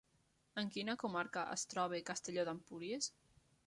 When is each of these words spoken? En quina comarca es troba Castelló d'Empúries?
En 0.61 0.71
quina 0.77 0.95
comarca 1.03 1.45
es 1.59 1.69
troba 1.75 2.03
Castelló 2.11 2.51
d'Empúries? 2.51 3.17